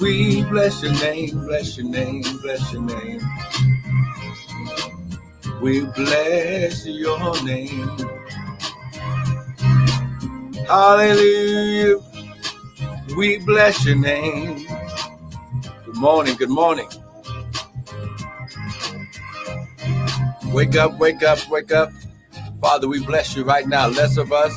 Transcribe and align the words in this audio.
We 0.00 0.44
bless 0.44 0.82
your 0.82 0.92
name, 0.92 1.44
bless 1.44 1.76
your 1.76 1.88
name, 1.88 2.22
bless 2.40 2.72
your 2.72 2.82
name. 2.82 3.20
We 5.60 5.86
bless 5.86 6.86
your 6.86 7.42
name. 7.42 7.88
Hallelujah. 10.68 11.96
We 13.16 13.38
bless 13.38 13.84
your 13.84 13.96
name. 13.96 14.68
Good 15.84 15.96
morning, 15.96 16.36
good 16.36 16.50
morning. 16.50 16.88
Wake 20.52 20.76
up, 20.76 20.96
wake 20.98 21.24
up, 21.24 21.48
wake 21.50 21.72
up. 21.72 21.90
Father, 22.60 22.86
we 22.86 23.04
bless 23.04 23.34
you 23.34 23.44
right 23.44 23.66
now. 23.66 23.88
Less 23.88 24.16
of 24.16 24.32
us, 24.32 24.54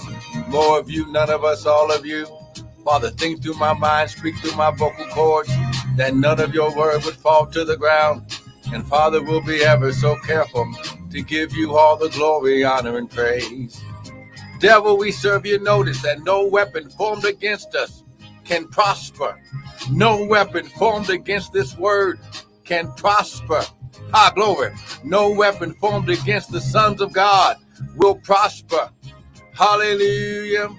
more 0.49 0.77
of 0.77 0.89
you, 0.91 1.11
none 1.11 1.31
of 1.31 1.43
us, 1.43 1.65
all 1.65 1.91
of 1.91 2.05
you. 2.05 2.27
Father, 2.83 3.09
think 3.11 3.43
through 3.43 3.55
my 3.55 3.73
mind, 3.73 4.09
speak 4.09 4.37
through 4.39 4.55
my 4.55 4.71
vocal 4.71 5.05
cords, 5.07 5.49
that 5.97 6.15
none 6.15 6.39
of 6.39 6.53
your 6.53 6.75
word 6.75 7.03
would 7.05 7.15
fall 7.15 7.45
to 7.47 7.63
the 7.63 7.77
ground. 7.77 8.39
And 8.73 8.85
Father, 8.87 9.21
we'll 9.21 9.41
be 9.41 9.63
ever 9.63 9.91
so 9.91 10.15
careful 10.17 10.71
to 11.11 11.21
give 11.21 11.53
you 11.53 11.77
all 11.77 11.97
the 11.97 12.09
glory, 12.09 12.63
honor, 12.63 12.97
and 12.97 13.09
praise. 13.09 13.81
Devil, 14.59 14.97
we 14.97 15.11
serve 15.11 15.45
you 15.45 15.59
notice 15.59 16.01
that 16.01 16.23
no 16.23 16.45
weapon 16.45 16.89
formed 16.91 17.25
against 17.25 17.75
us 17.75 18.03
can 18.43 18.67
prosper. 18.67 19.39
No 19.91 20.25
weapon 20.25 20.65
formed 20.67 21.09
against 21.09 21.53
this 21.53 21.77
word 21.77 22.19
can 22.63 22.91
prosper. 22.93 23.63
Ah, 24.13 24.31
glory. 24.35 24.71
No 25.03 25.31
weapon 25.31 25.73
formed 25.73 26.09
against 26.09 26.51
the 26.51 26.61
sons 26.61 27.01
of 27.01 27.11
God 27.11 27.57
will 27.95 28.15
prosper. 28.15 28.89
Hallelujah. 29.53 30.69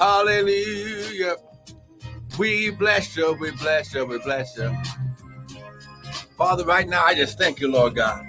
Hallelujah. 0.00 1.36
We 2.38 2.70
bless 2.70 3.14
you. 3.18 3.34
We 3.34 3.50
bless 3.50 3.92
you. 3.92 4.06
We 4.06 4.18
bless 4.18 4.56
you. 4.56 4.74
Father, 6.38 6.64
right 6.64 6.88
now, 6.88 7.04
I 7.04 7.14
just 7.14 7.36
thank 7.36 7.60
you, 7.60 7.70
Lord 7.70 7.96
God. 7.96 8.24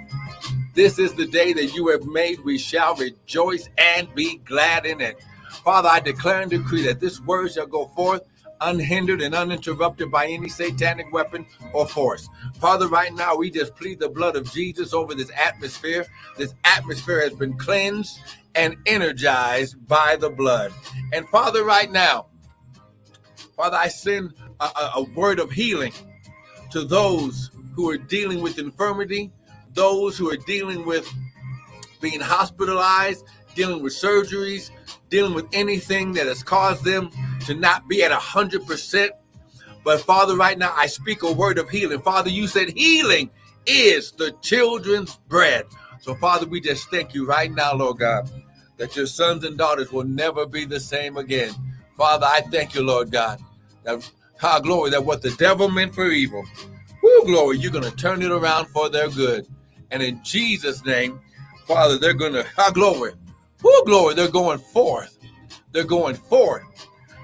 This 0.74 0.98
is 0.98 1.14
the 1.14 1.26
day 1.26 1.54
that 1.54 1.74
you 1.74 1.88
have 1.88 2.04
made. 2.04 2.40
We 2.44 2.58
shall 2.58 2.94
rejoice 2.96 3.70
and 3.78 4.14
be 4.14 4.36
glad 4.44 4.84
in 4.84 5.00
it. 5.00 5.24
Father, 5.64 5.88
I 5.88 6.00
declare 6.00 6.42
and 6.42 6.50
decree 6.50 6.82
that 6.82 7.00
this 7.00 7.20
word 7.22 7.52
shall 7.52 7.66
go 7.66 7.86
forth 7.88 8.28
unhindered 8.60 9.22
and 9.22 9.34
uninterrupted 9.34 10.10
by 10.10 10.26
any 10.26 10.50
satanic 10.50 11.10
weapon 11.10 11.46
or 11.72 11.88
force. 11.88 12.28
Father, 12.60 12.86
right 12.86 13.14
now 13.14 13.34
we 13.34 13.50
just 13.50 13.74
plead 13.76 13.98
the 13.98 14.08
blood 14.08 14.36
of 14.36 14.50
Jesus 14.52 14.92
over 14.92 15.14
this 15.14 15.30
atmosphere. 15.36 16.06
This 16.36 16.54
atmosphere 16.64 17.22
has 17.22 17.32
been 17.32 17.56
cleansed 17.56 18.20
and 18.54 18.76
energized 18.86 19.86
by 19.86 20.16
the 20.16 20.30
blood. 20.30 20.72
And 21.12 21.28
Father, 21.28 21.64
right 21.64 21.90
now, 21.90 22.26
Father, 23.56 23.76
I 23.76 23.88
send 23.88 24.34
a, 24.60 24.64
a, 24.96 25.02
word 25.14 25.38
of 25.38 25.50
healing 25.50 25.92
to 26.70 26.84
those 26.84 27.50
who 27.74 27.90
are 27.90 27.98
dealing 27.98 28.40
with 28.40 28.58
infirmity, 28.58 29.30
those 29.74 30.16
who 30.16 30.30
are 30.30 30.36
dealing 30.36 30.86
with 30.86 31.10
being 32.00 32.20
hospitalized, 32.20 33.24
dealing 33.54 33.82
with 33.82 33.92
surgeries, 33.92 34.70
dealing 35.10 35.34
with 35.34 35.46
anything 35.52 36.12
that 36.14 36.26
has 36.26 36.42
caused 36.42 36.84
them 36.84 37.10
to 37.46 37.54
not 37.54 37.88
be 37.88 38.02
at 38.02 38.10
100%. 38.10 39.10
But 39.84 40.00
Father, 40.00 40.36
right 40.36 40.58
now, 40.58 40.72
I 40.76 40.86
speak 40.86 41.22
a 41.22 41.32
word 41.32 41.58
of 41.58 41.68
healing. 41.68 42.00
Father, 42.00 42.30
you 42.30 42.46
said 42.46 42.70
healing 42.70 43.30
is 43.66 44.12
the 44.12 44.32
children's 44.42 45.16
bread. 45.28 45.66
So, 46.02 46.16
Father, 46.16 46.46
we 46.46 46.60
just 46.60 46.90
thank 46.90 47.14
you 47.14 47.24
right 47.24 47.50
now, 47.50 47.74
Lord 47.74 47.98
God, 47.98 48.28
that 48.76 48.96
your 48.96 49.06
sons 49.06 49.44
and 49.44 49.56
daughters 49.56 49.92
will 49.92 50.02
never 50.02 50.46
be 50.46 50.64
the 50.64 50.80
same 50.80 51.16
again. 51.16 51.54
Father, 51.96 52.26
I 52.26 52.40
thank 52.40 52.74
you, 52.74 52.82
Lord 52.82 53.12
God, 53.12 53.40
that 53.84 54.10
how 54.36 54.58
glory, 54.58 54.90
that 54.90 55.04
what 55.04 55.22
the 55.22 55.30
devil 55.30 55.68
meant 55.68 55.94
for 55.94 56.08
evil, 56.08 56.42
whoo, 57.00 57.22
glory, 57.24 57.58
you're 57.58 57.70
going 57.70 57.88
to 57.88 57.96
turn 57.96 58.20
it 58.20 58.32
around 58.32 58.66
for 58.70 58.88
their 58.88 59.10
good. 59.10 59.46
And 59.92 60.02
in 60.02 60.20
Jesus' 60.24 60.84
name, 60.84 61.20
Father, 61.68 61.98
they're 61.98 62.14
going 62.14 62.32
to, 62.32 62.44
how 62.56 62.72
glory, 62.72 63.12
whoo, 63.62 63.82
glory, 63.86 64.14
they're 64.14 64.26
going 64.26 64.58
forth. 64.58 65.16
They're 65.70 65.84
going 65.84 66.16
forth. 66.16 66.64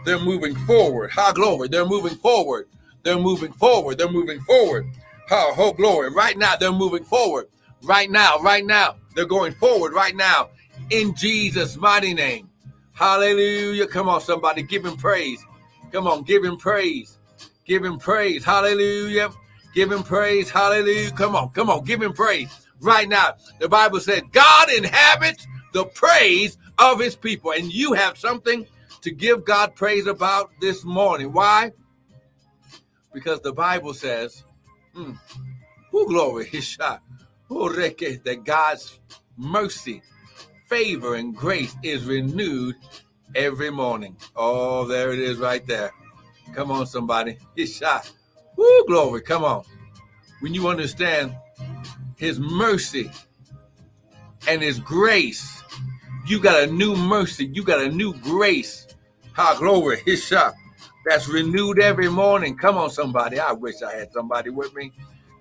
They're 0.05 0.21
moving 0.21 0.55
forward. 0.55 1.11
How 1.11 1.33
glory, 1.33 1.67
they're 1.67 1.84
moving 1.84 2.15
forward. 2.15 2.69
They're 3.03 3.19
moving 3.19 3.53
forward. 3.55 3.99
They're 3.99 4.09
moving 4.09 4.38
forward. 4.43 4.87
How, 5.28 5.53
oh, 5.56 5.72
glory. 5.72 6.11
Right 6.11 6.38
now, 6.38 6.55
they're 6.55 6.71
moving 6.71 7.05
forward. 7.05 7.49
Right 7.83 8.11
now, 8.11 8.39
right 8.39 8.65
now, 8.65 8.97
they're 9.15 9.25
going 9.25 9.53
forward 9.55 9.93
right 9.93 10.16
now 10.16 10.50
in 10.91 11.15
Jesus' 11.15 11.77
mighty 11.77 12.15
name. 12.15 12.49
Hallelujah. 12.93 13.87
Come 13.87 14.09
on, 14.09 14.21
somebody, 14.21 14.62
give 14.62 14.84
him 14.84 14.97
praise. 14.97 15.44
Come 15.93 16.06
on, 16.06 16.22
give 16.22 16.44
him 16.44 16.56
praise. 16.56 17.19
Give 17.65 17.84
him 17.84 17.99
praise. 17.99 18.44
Hallelujah. 18.44 19.31
Give 19.75 19.93
him 19.93 20.03
praise. 20.03 20.50
Hallelujah. 20.50 21.11
Come 21.12 21.37
on, 21.37 21.50
come 21.50 21.71
on, 21.71 21.84
give 21.84 22.03
him 22.03 22.12
praise. 22.12 22.67
Right 22.81 23.09
now, 23.09 23.34
the 23.61 23.69
Bible 23.69 24.00
said, 24.00 24.33
God 24.33 24.71
inhabits 24.71 25.47
the 25.72 25.84
praise 25.87 26.56
of 26.78 27.00
his 27.00 27.15
people. 27.15 27.53
And 27.53 27.72
you 27.72 27.93
have 27.93 28.19
something 28.19 28.67
to 29.03 29.11
give 29.11 29.44
God 29.44 29.75
praise 29.75 30.06
about 30.06 30.50
this 30.61 30.84
morning. 30.84 31.33
Why? 31.33 31.72
Because 33.12 33.41
the 33.41 33.53
Bible 33.53 33.94
says, 33.94 34.44
hmm, 34.94 35.12
who 35.91 36.06
glory, 36.06 36.47
his 36.47 36.65
shot, 36.65 37.03
that 37.48 38.42
God's 38.44 39.00
mercy, 39.36 40.03
favor, 40.66 41.14
and 41.14 41.34
grace 41.34 41.75
is 41.82 42.04
renewed 42.04 42.76
every 43.34 43.70
morning. 43.70 44.16
Oh, 44.36 44.86
there 44.86 45.12
it 45.12 45.19
is 45.19 45.38
right 45.38 45.66
there. 45.66 45.92
Come 46.54 46.70
on, 46.70 46.87
somebody. 46.87 47.38
His 47.56 47.75
shot. 47.75 48.10
Woo, 48.56 48.84
glory. 48.87 49.22
Come 49.22 49.44
on. 49.44 49.64
When 50.41 50.54
you 50.54 50.69
understand 50.69 51.34
his 52.16 52.38
mercy 52.38 53.10
and 54.47 54.62
his 54.62 54.78
grace, 54.78 55.62
you 56.26 56.41
got 56.41 56.62
a 56.62 56.66
new 56.66 56.94
mercy. 56.97 57.47
You 57.53 57.64
got 57.64 57.81
a 57.81 57.88
new 57.88 58.14
grace 58.14 58.87
how 59.32 59.56
glory, 59.56 60.03
his 60.04 60.25
shop 60.25 60.54
that's 61.06 61.28
renewed 61.28 61.78
every 61.78 62.08
morning. 62.08 62.56
Come 62.56 62.76
on, 62.76 62.91
somebody. 62.91 63.38
I 63.38 63.53
wish 63.53 63.82
I 63.82 63.94
had 63.94 64.12
somebody 64.12 64.50
with 64.50 64.75
me. 64.75 64.92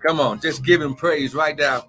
Come 0.06 0.20
on, 0.20 0.40
just 0.40 0.64
give 0.64 0.82
him 0.82 0.94
praise 0.94 1.34
right 1.34 1.58
now. 1.58 1.86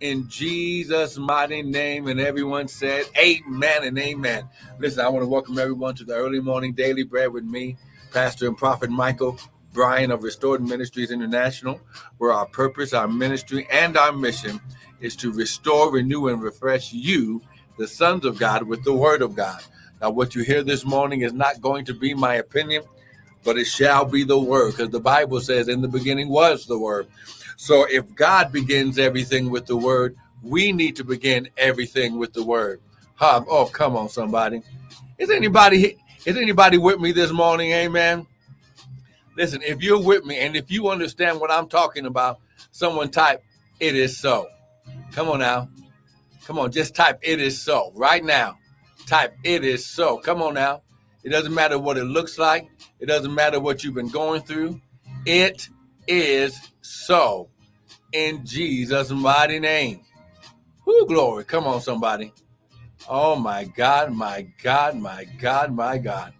In 0.00 0.28
Jesus' 0.28 1.18
mighty 1.18 1.62
name. 1.62 2.08
And 2.08 2.20
everyone 2.20 2.68
said, 2.68 3.06
Amen 3.18 3.84
and 3.84 3.98
amen. 3.98 4.48
Listen, 4.78 5.04
I 5.04 5.08
want 5.10 5.24
to 5.24 5.28
welcome 5.28 5.58
everyone 5.58 5.94
to 5.96 6.04
the 6.04 6.14
early 6.14 6.40
morning 6.40 6.72
daily 6.72 7.02
bread 7.04 7.32
with 7.32 7.44
me, 7.44 7.76
Pastor 8.12 8.48
and 8.48 8.56
Prophet 8.56 8.90
Michael 8.90 9.38
Bryan 9.74 10.10
of 10.10 10.22
Restored 10.22 10.62
Ministries 10.62 11.10
International, 11.10 11.80
where 12.18 12.32
our 12.32 12.46
purpose, 12.46 12.94
our 12.94 13.08
ministry, 13.08 13.68
and 13.70 13.96
our 13.98 14.12
mission 14.12 14.60
is 15.00 15.16
to 15.16 15.32
restore, 15.32 15.92
renew, 15.92 16.28
and 16.28 16.42
refresh 16.42 16.92
you, 16.94 17.42
the 17.78 17.88
sons 17.88 18.24
of 18.24 18.38
God, 18.38 18.64
with 18.64 18.84
the 18.84 18.94
word 18.94 19.22
of 19.22 19.34
God. 19.36 19.62
Now, 20.00 20.10
what 20.10 20.34
you 20.34 20.42
hear 20.44 20.62
this 20.62 20.84
morning 20.84 21.22
is 21.22 21.32
not 21.34 21.60
going 21.60 21.84
to 21.86 21.94
be 21.94 22.14
my 22.14 22.36
opinion, 22.36 22.84
but 23.44 23.58
it 23.58 23.66
shall 23.66 24.04
be 24.06 24.24
the 24.24 24.38
word, 24.38 24.72
because 24.72 24.90
the 24.90 25.00
Bible 25.00 25.40
says, 25.40 25.68
in 25.68 25.82
the 25.82 25.88
beginning 25.88 26.28
was 26.30 26.66
the 26.66 26.78
word. 26.78 27.06
So 27.60 27.84
if 27.90 28.14
God 28.14 28.52
begins 28.52 28.98
everything 28.98 29.50
with 29.50 29.66
the 29.66 29.76
word, 29.76 30.16
we 30.42 30.72
need 30.72 30.96
to 30.96 31.04
begin 31.04 31.50
everything 31.58 32.18
with 32.18 32.32
the 32.32 32.42
word. 32.42 32.80
Oh, 33.20 33.68
come 33.70 33.98
on, 33.98 34.08
somebody. 34.08 34.62
Is 35.18 35.28
anybody 35.28 35.98
is 36.24 36.38
anybody 36.38 36.78
with 36.78 37.00
me 37.00 37.12
this 37.12 37.30
morning? 37.30 37.72
Amen. 37.72 38.26
Listen, 39.36 39.60
if 39.60 39.82
you're 39.82 40.02
with 40.02 40.24
me 40.24 40.38
and 40.38 40.56
if 40.56 40.70
you 40.70 40.88
understand 40.88 41.38
what 41.38 41.50
I'm 41.50 41.68
talking 41.68 42.06
about, 42.06 42.40
someone 42.72 43.10
type, 43.10 43.44
it 43.78 43.94
is 43.94 44.16
so. 44.16 44.48
Come 45.12 45.28
on 45.28 45.40
now. 45.40 45.68
Come 46.46 46.58
on, 46.58 46.72
just 46.72 46.94
type 46.94 47.18
it 47.20 47.42
is 47.42 47.60
so 47.60 47.92
right 47.94 48.24
now 48.24 48.56
type 49.06 49.36
it 49.44 49.64
is 49.64 49.84
so. 49.84 50.16
Come 50.16 50.40
on 50.40 50.54
now. 50.54 50.80
It 51.24 51.28
doesn't 51.28 51.52
matter 51.52 51.78
what 51.78 51.98
it 51.98 52.04
looks 52.04 52.38
like. 52.38 52.70
It 53.00 53.06
doesn't 53.06 53.34
matter 53.34 53.60
what 53.60 53.84
you've 53.84 53.94
been 53.94 54.08
going 54.08 54.40
through. 54.42 54.80
It 55.26 55.68
is 56.06 56.58
so 56.80 57.49
in 58.12 58.44
Jesus' 58.44 59.10
mighty 59.10 59.58
name. 59.58 60.00
Who 60.84 61.06
glory. 61.06 61.44
Come 61.44 61.66
on, 61.66 61.80
somebody. 61.80 62.32
Oh 63.08 63.36
my 63.36 63.64
God, 63.64 64.12
my 64.12 64.46
God, 64.62 64.96
my 64.96 65.24
God, 65.38 65.74
my 65.74 65.98
God. 65.98 66.32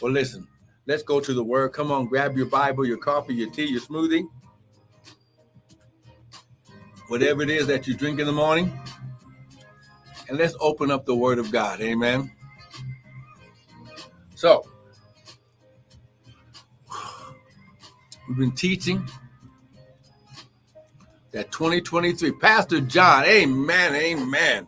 Well, 0.00 0.12
listen, 0.12 0.46
let's 0.86 1.02
go 1.02 1.20
to 1.20 1.32
the 1.34 1.44
word. 1.44 1.72
Come 1.72 1.90
on, 1.90 2.06
grab 2.06 2.36
your 2.36 2.46
Bible, 2.46 2.86
your 2.86 2.98
coffee, 2.98 3.34
your 3.34 3.50
tea, 3.50 3.66
your 3.66 3.80
smoothie. 3.80 4.26
Whatever 7.08 7.42
it 7.42 7.50
is 7.50 7.66
that 7.66 7.86
you 7.86 7.94
drink 7.94 8.20
in 8.20 8.26
the 8.26 8.32
morning 8.32 8.72
and 10.28 10.38
let's 10.38 10.54
open 10.60 10.90
up 10.90 11.04
the 11.04 11.14
Word 11.14 11.38
of 11.38 11.50
God. 11.50 11.80
Amen. 11.80 12.32
So, 14.34 14.66
we've 18.28 18.38
been 18.38 18.52
teaching 18.52 19.06
that 21.32 21.50
2023. 21.50 22.32
Pastor 22.32 22.80
John, 22.80 23.24
amen, 23.24 23.94
amen. 23.94 24.66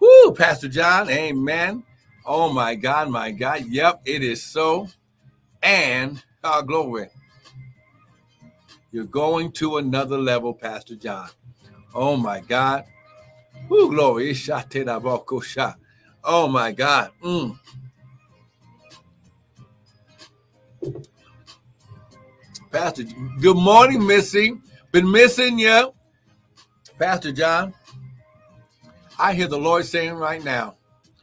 Woo, 0.00 0.32
Pastor 0.32 0.68
John, 0.68 1.08
amen. 1.08 1.84
Oh 2.26 2.52
my 2.52 2.74
God, 2.74 3.08
my 3.08 3.30
God. 3.30 3.64
Yep, 3.68 4.02
it 4.04 4.22
is 4.22 4.42
so. 4.42 4.88
And 5.62 6.22
our 6.42 6.62
glory. 6.62 7.08
You're 8.90 9.04
going 9.04 9.52
to 9.52 9.78
another 9.78 10.18
level, 10.18 10.52
Pastor 10.52 10.96
John. 10.96 11.28
Oh 11.94 12.16
my 12.16 12.40
God. 12.40 12.84
Ooh, 13.70 13.88
glory. 13.88 14.36
Oh 16.24 16.48
my 16.48 16.72
God. 16.72 17.10
Mm. 17.22 17.58
Pastor, 22.70 23.04
good 23.40 23.56
morning, 23.56 24.06
Missy. 24.06 24.58
Been 24.92 25.10
missing 25.10 25.58
you. 25.58 25.94
Pastor 26.98 27.32
John, 27.32 27.72
I 29.18 29.32
hear 29.32 29.48
the 29.48 29.58
Lord 29.58 29.86
saying 29.86 30.12
right 30.12 30.44
now, 30.44 30.76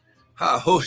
oh, 0.40 0.82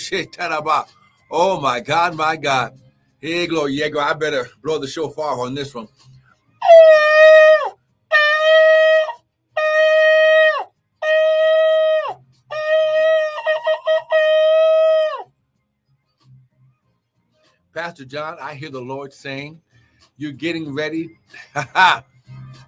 my 1.62 1.80
God, 1.80 2.16
my 2.16 2.36
God. 2.36 2.78
Hey, 3.22 3.48
glory, 3.48 3.76
yeah, 3.76 3.88
I 3.98 4.12
better 4.14 4.50
blow 4.62 4.80
the 4.80 4.88
shofar 4.88 5.40
on 5.40 5.56
this 5.56 5.74
one. 5.74 5.88
Pastor 17.74 18.04
John, 18.04 18.38
I 18.42 18.56
hear 18.56 18.70
the 18.70 18.82
Lord 18.82 19.14
saying, 19.14 19.62
You're 20.18 20.34
getting 20.34 20.74
ready 20.74 21.18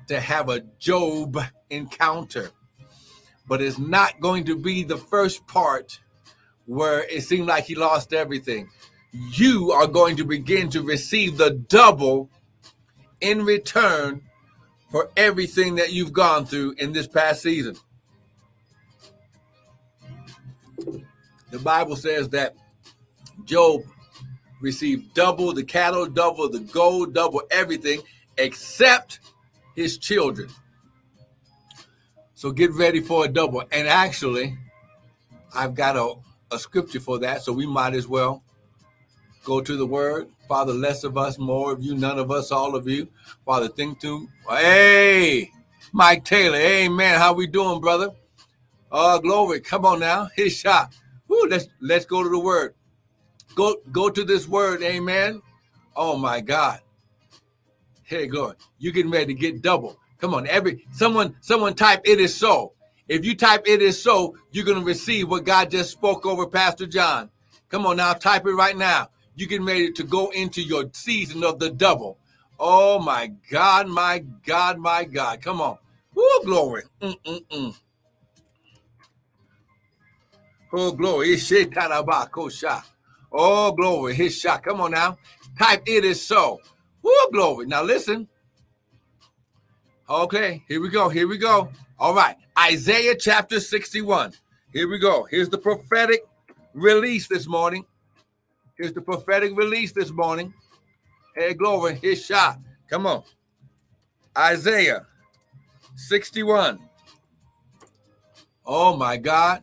to 0.07 0.19
have 0.19 0.49
a 0.49 0.61
Job 0.79 1.37
encounter, 1.69 2.51
but 3.47 3.61
it's 3.61 3.77
not 3.77 4.19
going 4.19 4.45
to 4.45 4.55
be 4.55 4.83
the 4.83 4.97
first 4.97 5.45
part 5.47 5.99
where 6.65 7.03
it 7.03 7.21
seemed 7.21 7.47
like 7.47 7.65
he 7.65 7.75
lost 7.75 8.13
everything. 8.13 8.69
You 9.11 9.71
are 9.71 9.87
going 9.87 10.17
to 10.17 10.25
begin 10.25 10.69
to 10.71 10.81
receive 10.81 11.37
the 11.37 11.51
double 11.51 12.29
in 13.21 13.45
return 13.45 14.21
for 14.91 15.09
everything 15.15 15.75
that 15.75 15.93
you've 15.93 16.13
gone 16.13 16.45
through 16.45 16.75
in 16.77 16.91
this 16.91 17.07
past 17.07 17.41
season. 17.41 17.75
The 21.51 21.59
Bible 21.59 21.95
says 21.95 22.29
that 22.29 22.55
Job 23.45 23.81
received 24.61 25.13
double 25.13 25.53
the 25.53 25.63
cattle, 25.63 26.05
double 26.05 26.49
the 26.49 26.59
gold, 26.59 27.13
double 27.13 27.43
everything 27.51 28.01
except 28.37 29.19
his 29.75 29.97
children. 29.97 30.49
So 32.33 32.51
get 32.51 32.73
ready 32.73 32.99
for 32.99 33.25
a 33.25 33.27
double. 33.27 33.63
And 33.71 33.87
actually, 33.87 34.57
I've 35.53 35.73
got 35.73 35.95
a, 35.95 36.15
a 36.51 36.59
scripture 36.59 36.99
for 36.99 37.19
that, 37.19 37.43
so 37.43 37.53
we 37.53 37.65
might 37.65 37.93
as 37.93 38.07
well 38.07 38.43
go 39.43 39.61
to 39.61 39.77
the 39.77 39.85
word. 39.85 40.27
Father, 40.47 40.73
less 40.73 41.03
of 41.03 41.17
us, 41.17 41.39
more 41.39 41.71
of 41.71 41.81
you, 41.81 41.95
none 41.95 42.19
of 42.19 42.29
us, 42.31 42.51
all 42.51 42.75
of 42.75 42.87
you. 42.87 43.07
Father, 43.45 43.67
think 43.67 43.99
to 44.01 44.27
hey, 44.49 45.49
Mike 45.91 46.25
Taylor, 46.25 46.57
hey, 46.57 46.89
man, 46.89 47.19
How 47.19 47.33
we 47.33 47.47
doing, 47.47 47.79
brother? 47.79 48.09
Oh, 48.91 49.19
glory. 49.19 49.59
Come 49.59 49.85
on 49.85 49.99
now. 49.99 50.29
His 50.35 50.55
shot. 50.55 50.93
Woo, 51.27 51.47
let's 51.49 51.67
let's 51.81 52.05
go 52.05 52.23
to 52.23 52.29
the 52.29 52.39
word. 52.39 52.75
Go 53.55 53.77
go 53.91 54.09
to 54.09 54.23
this 54.23 54.47
word, 54.47 54.83
amen. 54.83 55.41
Oh 55.95 56.17
my 56.17 56.41
God. 56.41 56.81
Hey, 58.07 58.27
glory. 58.27 58.55
You 58.77 58.91
getting 58.91 59.11
ready 59.11 59.33
to 59.33 59.33
get 59.33 59.63
double. 59.63 59.99
Come 60.19 60.35
on, 60.35 60.45
every 60.47 60.85
someone, 60.91 61.35
someone 61.41 61.73
type 61.73 62.01
it 62.05 62.19
is 62.19 62.35
so. 62.35 62.73
If 63.07 63.25
you 63.25 63.35
type 63.35 63.63
it 63.67 63.81
is 63.81 64.01
so, 64.01 64.37
you're 64.51 64.63
gonna 64.65 64.85
receive 64.85 65.27
what 65.27 65.43
God 65.43 65.71
just 65.71 65.89
spoke 65.89 66.23
over 66.23 66.45
Pastor 66.45 66.85
John. 66.85 67.31
Come 67.69 67.87
on 67.87 67.97
now, 67.97 68.13
type 68.13 68.45
it 68.45 68.53
right 68.53 68.77
now. 68.77 69.09
You 69.35 69.47
getting 69.47 69.65
ready 69.65 69.91
to 69.91 70.03
go 70.03 70.29
into 70.29 70.61
your 70.61 70.85
season 70.93 71.43
of 71.43 71.57
the 71.57 71.71
double. 71.71 72.19
Oh 72.59 72.99
my 72.99 73.31
God, 73.49 73.87
my 73.87 74.23
God, 74.45 74.77
my 74.77 75.03
God. 75.03 75.41
Come 75.41 75.59
on. 75.59 75.77
Oh, 76.15 76.41
glory. 76.45 76.83
Mm-mm-mm. 77.01 77.75
Oh, 80.71 80.91
glory. 80.91 81.37
Oh, 83.31 83.71
glory. 83.71 84.13
His 84.13 84.37
shot. 84.37 84.63
Come 84.63 84.79
on 84.81 84.91
now. 84.91 85.17
Type 85.57 85.83
it 85.87 86.05
is 86.05 86.21
so. 86.21 86.61
Oh, 87.05 87.29
glory. 87.31 87.67
Now 87.67 87.83
listen. 87.83 88.27
Okay, 90.09 90.63
here 90.67 90.81
we 90.81 90.89
go. 90.89 91.09
Here 91.09 91.27
we 91.27 91.37
go. 91.37 91.69
All 91.99 92.13
right. 92.13 92.35
Isaiah 92.59 93.15
chapter 93.15 93.59
61. 93.59 94.33
Here 94.71 94.87
we 94.87 94.99
go. 94.99 95.23
Here's 95.29 95.49
the 95.49 95.57
prophetic 95.57 96.25
release 96.73 97.27
this 97.27 97.47
morning. 97.47 97.85
Here's 98.77 98.93
the 98.93 99.01
prophetic 99.01 99.57
release 99.57 99.91
this 99.93 100.11
morning. 100.11 100.53
Hey, 101.35 101.53
glory. 101.53 101.95
His 101.95 102.23
shot. 102.25 102.59
Come 102.89 103.07
on. 103.07 103.23
Isaiah 104.37 105.05
61. 105.95 106.79
Oh 108.65 108.95
my 108.95 109.17
God. 109.17 109.61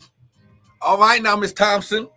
All 0.81 0.99
right, 0.99 1.23
now, 1.23 1.37
Miss 1.37 1.53
Thompson. 1.53 2.09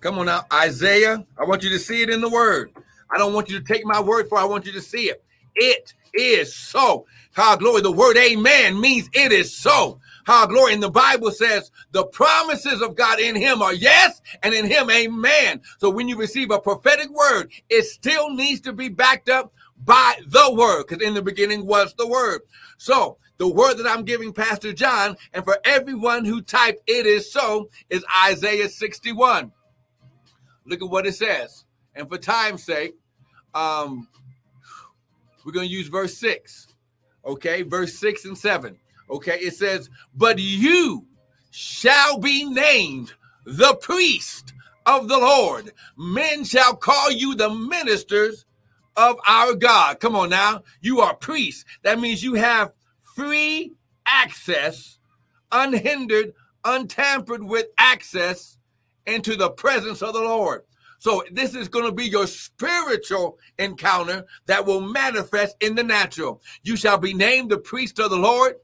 Come 0.00 0.18
on 0.18 0.26
now. 0.26 0.46
Isaiah, 0.52 1.24
I 1.38 1.44
want 1.44 1.62
you 1.62 1.70
to 1.70 1.78
see 1.78 2.02
it 2.02 2.10
in 2.10 2.20
the 2.20 2.28
word. 2.28 2.72
I 3.12 3.18
don't 3.18 3.34
want 3.34 3.48
you 3.50 3.58
to 3.58 3.64
take 3.64 3.84
my 3.84 4.00
word 4.00 4.28
for 4.28 4.38
it. 4.38 4.42
I 4.42 4.46
want 4.46 4.66
you 4.66 4.72
to 4.72 4.80
see 4.80 5.10
it. 5.10 5.22
It 5.54 5.92
is 6.14 6.54
so. 6.54 7.06
How 7.32 7.56
glory. 7.56 7.82
The 7.82 7.92
word 7.92 8.16
amen 8.16 8.80
means 8.80 9.08
it 9.12 9.32
is 9.32 9.54
so. 9.54 10.00
How 10.24 10.46
glory. 10.46 10.74
And 10.74 10.82
the 10.82 10.90
Bible 10.90 11.30
says 11.30 11.70
the 11.92 12.06
promises 12.06 12.80
of 12.80 12.96
God 12.96 13.20
in 13.20 13.34
him 13.34 13.62
are 13.62 13.74
yes, 13.74 14.20
and 14.42 14.54
in 14.54 14.66
him 14.66 14.90
amen. 14.90 15.60
So 15.78 15.90
when 15.90 16.08
you 16.08 16.16
receive 16.16 16.50
a 16.50 16.58
prophetic 16.58 17.10
word, 17.10 17.50
it 17.68 17.84
still 17.84 18.30
needs 18.30 18.60
to 18.62 18.72
be 18.72 18.88
backed 18.88 19.28
up 19.28 19.52
by 19.84 20.20
the 20.28 20.52
word, 20.54 20.84
because 20.86 21.04
in 21.04 21.14
the 21.14 21.22
beginning 21.22 21.66
was 21.66 21.92
the 21.94 22.06
word. 22.06 22.42
So 22.78 23.18
the 23.38 23.48
word 23.48 23.74
that 23.74 23.86
I'm 23.86 24.04
giving 24.04 24.32
Pastor 24.32 24.72
John, 24.72 25.16
and 25.32 25.44
for 25.44 25.58
everyone 25.64 26.24
who 26.24 26.40
typed 26.40 26.82
it 26.86 27.06
is 27.06 27.32
so, 27.32 27.68
is 27.90 28.04
Isaiah 28.24 28.68
61. 28.68 29.50
Look 30.64 30.82
at 30.82 30.88
what 30.88 31.06
it 31.06 31.14
says. 31.14 31.64
And 31.94 32.08
for 32.08 32.18
time's 32.18 32.62
sake, 32.62 32.94
um, 33.54 34.08
we're 35.44 35.52
going 35.52 35.68
to 35.68 35.74
use 35.74 35.88
verse 35.88 36.16
6. 36.18 36.68
Okay, 37.24 37.62
verse 37.62 37.94
6 37.98 38.24
and 38.26 38.38
7. 38.38 38.76
Okay, 39.10 39.38
it 39.38 39.54
says, 39.54 39.90
But 40.14 40.38
you 40.38 41.06
shall 41.50 42.18
be 42.18 42.44
named 42.44 43.12
the 43.44 43.74
priest 43.76 44.54
of 44.86 45.08
the 45.08 45.18
Lord. 45.18 45.72
Men 45.96 46.44
shall 46.44 46.74
call 46.74 47.10
you 47.10 47.34
the 47.34 47.50
ministers 47.50 48.46
of 48.96 49.16
our 49.26 49.54
God. 49.54 50.00
Come 50.00 50.16
on 50.16 50.30
now. 50.30 50.62
You 50.80 51.00
are 51.00 51.14
priests. 51.14 51.64
That 51.82 52.00
means 52.00 52.22
you 52.22 52.34
have 52.34 52.72
free 53.14 53.72
access, 54.06 54.98
unhindered, 55.50 56.34
untampered 56.64 57.42
with 57.42 57.66
access 57.78 58.58
into 59.06 59.36
the 59.36 59.50
presence 59.50 60.02
of 60.02 60.14
the 60.14 60.20
Lord. 60.22 60.62
So 61.02 61.24
this 61.32 61.56
is 61.56 61.68
going 61.68 61.86
to 61.86 61.90
be 61.90 62.04
your 62.04 62.28
spiritual 62.28 63.36
encounter 63.58 64.24
that 64.46 64.64
will 64.64 64.80
manifest 64.80 65.56
in 65.58 65.74
the 65.74 65.82
natural. 65.82 66.40
You 66.62 66.76
shall 66.76 66.96
be 66.96 67.12
named 67.12 67.50
the 67.50 67.58
priest 67.58 67.98
of 67.98 68.10
the 68.10 68.18
Lord, 68.18 68.54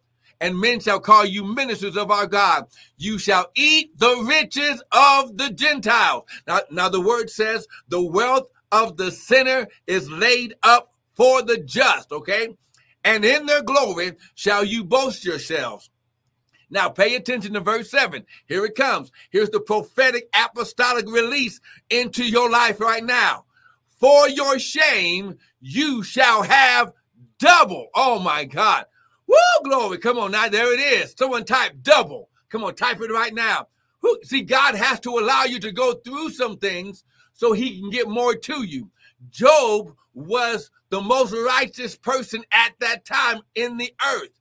and 0.41 0.57
men 0.57 0.79
shall 0.79 1.01
call 1.01 1.25
you 1.25 1.43
ministers 1.43 1.97
of 1.97 2.13
our 2.13 2.29
God. 2.29 2.67
You 2.97 3.19
shall 3.19 3.51
eat 3.57 3.99
the 3.99 4.25
riches 4.25 4.81
of 4.93 5.37
the 5.37 5.51
Gentiles. 5.51 6.27
Now, 6.47 6.61
now 6.71 6.89
the 6.89 7.01
word 7.01 7.29
says 7.29 7.67
the 7.89 8.01
wealth 8.01 8.49
of 8.71 8.97
the 8.97 9.11
sinner 9.11 9.67
is 9.89 10.09
laid 10.09 10.55
up 10.63 10.93
for 11.17 11.43
the 11.43 11.59
just, 11.59 12.13
okay? 12.13 12.57
And 13.03 13.25
in 13.25 13.47
their 13.47 13.63
glory 13.63 14.13
shall 14.37 14.63
you 14.63 14.85
boast 14.85 15.25
yourselves. 15.25 15.91
Now, 16.71 16.89
pay 16.89 17.15
attention 17.15 17.55
to 17.55 17.61
verse 17.61 17.91
7. 17.91 18.25
Here 18.47 18.65
it 18.65 18.75
comes. 18.75 19.11
Here's 19.31 19.51
the 19.51 19.61
prophetic 19.61 20.29
apostolic 20.35 21.07
release 21.07 21.61
into 21.91 22.25
your 22.25 22.51
life 22.51 22.81
right 22.81 23.05
now. 23.05 23.45
For 23.99 24.29
your 24.29 24.59
shame, 24.59 25.39
you 25.61 26.03
shall 26.03 26.43
have 26.43 26.93
double. 27.39 27.89
Oh 27.95 28.19
my 28.19 28.45
God. 28.45 28.85
Woo, 29.27 29.37
glory. 29.65 29.99
Come 29.99 30.19
on 30.19 30.33
now. 30.33 30.49
There 30.49 30.73
it 30.73 30.81
is. 30.81 31.15
Someone 31.17 31.45
type 31.45 31.73
double. 31.83 32.29
Come 32.49 32.65
on, 32.65 32.75
type 32.75 33.01
it 33.01 33.11
right 33.11 33.35
now. 33.35 33.69
See, 34.23 34.43
God 34.43 34.75
has 34.75 35.01
to 35.01 35.19
allow 35.19 35.45
you 35.45 35.59
to 35.61 35.73
go 35.73 35.95
through 35.95 36.31
some 36.31 36.57
things 36.57 37.05
so 37.33 37.53
he 37.53 37.81
can 37.81 37.91
get 37.91 38.09
more 38.09 38.35
to 38.35 38.63
you. 38.63 38.91
Job 39.31 39.95
was 40.15 40.71
the 40.91 41.01
most 41.01 41.33
righteous 41.33 41.97
person 41.97 42.43
at 42.53 42.73
that 42.81 43.05
time 43.05 43.43
in 43.55 43.77
the 43.77 43.93
earth 44.15 44.38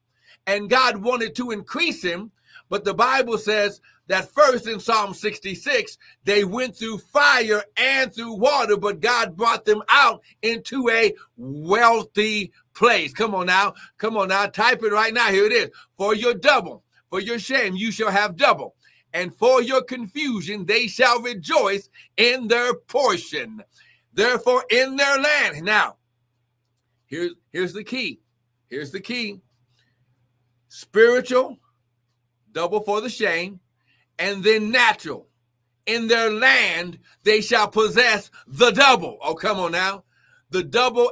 and 0.47 0.69
God 0.69 0.97
wanted 0.97 1.35
to 1.35 1.51
increase 1.51 2.01
him. 2.01 2.31
But 2.69 2.83
the 2.83 2.93
Bible 2.93 3.37
says 3.37 3.81
that 4.07 4.33
first 4.33 4.67
in 4.67 4.79
Psalm 4.79 5.13
66, 5.13 5.97
they 6.23 6.43
went 6.43 6.75
through 6.75 6.97
fire 6.97 7.63
and 7.77 8.13
through 8.13 8.33
water, 8.33 8.77
but 8.77 9.01
God 9.01 9.35
brought 9.37 9.65
them 9.65 9.83
out 9.89 10.21
into 10.41 10.89
a 10.89 11.13
wealthy 11.37 12.51
place. 12.73 13.13
Come 13.13 13.35
on 13.35 13.45
now. 13.45 13.73
Come 13.97 14.17
on 14.17 14.29
now. 14.29 14.47
Type 14.47 14.81
it 14.83 14.91
right 14.91 15.13
now. 15.13 15.27
Here 15.29 15.45
it 15.45 15.51
is. 15.51 15.69
For 15.97 16.15
your 16.15 16.33
double, 16.33 16.83
for 17.09 17.19
your 17.19 17.39
shame, 17.39 17.75
you 17.75 17.91
shall 17.91 18.11
have 18.11 18.35
double. 18.35 18.75
And 19.13 19.33
for 19.35 19.61
your 19.61 19.81
confusion, 19.81 20.65
they 20.65 20.87
shall 20.87 21.21
rejoice 21.21 21.89
in 22.17 22.47
their 22.47 22.73
portion. 22.73 23.63
Therefore, 24.13 24.63
in 24.69 24.95
their 24.95 25.19
land. 25.19 25.63
Now, 25.63 25.97
here's, 27.05 27.31
here's 27.51 27.73
the 27.73 27.83
key 27.83 28.19
Here's 28.69 28.91
the 28.91 28.99
key 28.99 29.39
spiritual, 30.69 31.57
double 32.51 32.81
for 32.81 33.01
the 33.01 33.09
shame, 33.09 33.59
and 34.19 34.43
then 34.43 34.71
natural. 34.71 35.27
In 35.85 36.07
their 36.07 36.29
land, 36.29 36.99
they 37.23 37.41
shall 37.41 37.69
possess 37.69 38.29
the 38.45 38.71
double. 38.71 39.17
Oh, 39.21 39.35
come 39.35 39.57
on 39.59 39.71
now. 39.71 40.03
The 40.49 40.63
double 40.63 41.11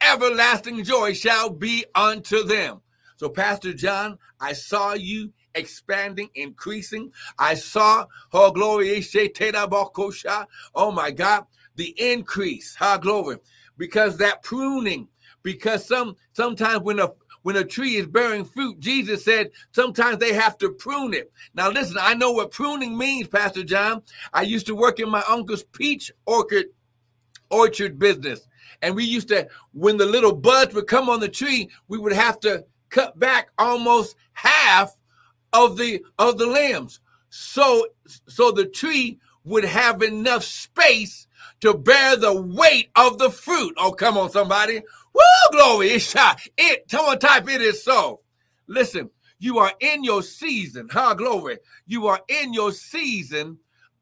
everlasting 0.00 0.84
joy 0.84 1.12
shall 1.12 1.50
be 1.50 1.84
unto 1.94 2.42
them. 2.42 2.80
So, 3.16 3.28
Pastor 3.28 3.72
John, 3.72 4.18
I 4.40 4.52
saw 4.52 4.94
you 4.94 5.32
expanding, 5.54 6.30
increasing. 6.34 7.12
I 7.38 7.54
saw, 7.54 8.06
oh, 8.32 8.50
glory, 8.52 8.96
eh, 8.96 10.44
oh 10.74 10.92
my 10.92 11.10
God, 11.10 11.44
the 11.76 11.94
increase, 12.12 12.74
ha, 12.76 12.96
glory, 12.98 13.38
because 13.78 14.18
that 14.18 14.42
pruning, 14.42 15.08
because 15.42 15.86
some 15.86 16.16
sometimes 16.32 16.82
when 16.82 16.98
a 16.98 17.10
when 17.42 17.56
a 17.56 17.64
tree 17.64 17.96
is 17.96 18.06
bearing 18.06 18.44
fruit, 18.44 18.78
Jesus 18.80 19.24
said 19.24 19.50
sometimes 19.72 20.18
they 20.18 20.34
have 20.34 20.58
to 20.58 20.70
prune 20.72 21.14
it. 21.14 21.32
Now, 21.54 21.70
listen, 21.70 21.96
I 21.98 22.12
know 22.14 22.32
what 22.32 22.50
pruning 22.50 22.98
means, 22.98 23.28
Pastor 23.28 23.64
John. 23.64 24.02
I 24.34 24.42
used 24.42 24.66
to 24.66 24.74
work 24.74 25.00
in 25.00 25.08
my 25.08 25.22
uncle's 25.28 25.62
peach 25.62 26.12
orchard 26.26 26.66
orchard 27.50 27.98
business. 27.98 28.46
And 28.82 28.94
we 28.94 29.04
used 29.04 29.28
to, 29.28 29.48
when 29.72 29.96
the 29.96 30.04
little 30.06 30.34
buds 30.34 30.74
would 30.74 30.86
come 30.86 31.08
on 31.08 31.20
the 31.20 31.28
tree, 31.28 31.70
we 31.88 31.98
would 31.98 32.12
have 32.12 32.38
to 32.40 32.64
cut 32.90 33.18
back 33.18 33.48
almost 33.58 34.14
half 34.34 34.94
of 35.52 35.76
the 35.78 36.02
of 36.18 36.38
the 36.38 36.46
limbs 36.46 37.00
so 37.30 37.86
so 38.26 38.50
the 38.50 38.66
tree 38.66 39.18
would 39.44 39.64
have 39.64 40.02
enough 40.02 40.44
space 40.44 41.26
to 41.60 41.74
bear 41.74 42.16
the 42.16 42.40
weight 42.40 42.90
of 42.96 43.18
the 43.18 43.30
fruit 43.30 43.74
oh 43.78 43.92
come 43.92 44.16
on 44.16 44.30
somebody 44.30 44.80
Woo, 45.14 45.52
glory 45.52 45.88
it's 45.90 46.14
it 46.56 46.90
someone 46.90 47.18
type 47.18 47.48
it 47.48 47.60
is 47.60 47.82
so 47.82 48.20
listen 48.66 49.10
you 49.38 49.58
are 49.58 49.72
in 49.80 50.04
your 50.04 50.22
season 50.22 50.88
huh 50.90 51.14
glory 51.14 51.58
you 51.86 52.06
are 52.06 52.20
in 52.28 52.52
your 52.52 52.72
season 52.72 53.58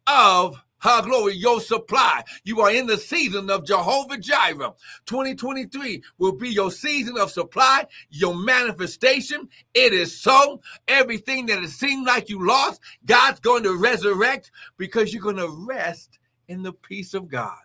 of 0.06 0.56
how 0.78 1.00
glory, 1.00 1.34
your 1.34 1.60
supply. 1.60 2.22
You 2.44 2.60
are 2.60 2.70
in 2.70 2.86
the 2.86 2.98
season 2.98 3.50
of 3.50 3.66
Jehovah 3.66 4.18
Jireh. 4.18 4.74
2023 5.06 6.02
will 6.18 6.32
be 6.32 6.50
your 6.50 6.70
season 6.70 7.18
of 7.18 7.30
supply, 7.30 7.86
your 8.10 8.36
manifestation. 8.36 9.48
It 9.74 9.92
is 9.92 10.16
so. 10.16 10.60
Everything 10.86 11.46
that 11.46 11.62
it 11.62 11.70
seemed 11.70 12.06
like 12.06 12.28
you 12.28 12.46
lost, 12.46 12.80
God's 13.04 13.40
going 13.40 13.62
to 13.64 13.76
resurrect 13.76 14.52
because 14.76 15.12
you're 15.12 15.22
going 15.22 15.36
to 15.36 15.66
rest 15.66 16.18
in 16.48 16.62
the 16.62 16.72
peace 16.72 17.14
of 17.14 17.28
God. 17.28 17.58